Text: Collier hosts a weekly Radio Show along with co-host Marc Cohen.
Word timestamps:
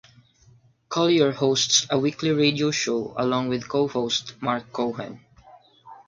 Collier 0.89 1.31
hosts 1.31 1.85
a 1.91 1.99
weekly 1.99 2.31
Radio 2.31 2.71
Show 2.71 3.13
along 3.17 3.49
with 3.49 3.69
co-host 3.69 4.33
Marc 4.41 4.73
Cohen. 4.73 5.19